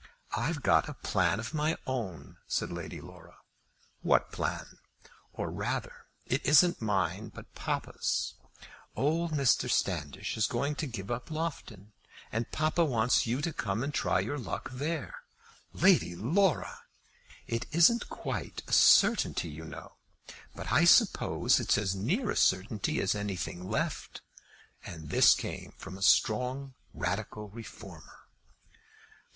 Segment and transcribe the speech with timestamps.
[0.35, 3.37] "I've got a plan of my own," said Lady Laura.
[4.01, 4.79] "What plan?"
[5.31, 8.33] "Or rather it isn't mine, but papa's.
[8.95, 9.69] Old Mr.
[9.69, 11.93] Standish is going to give up Loughton,
[12.31, 15.13] and papa wants you to come and try your luck there."
[15.71, 16.79] "Lady Laura!"
[17.45, 19.97] "It isn't quite a certainty, you know,
[20.55, 24.21] but I suppose it's as near a certainty as anything left."
[24.83, 28.27] And this came from a strong Radical Reformer!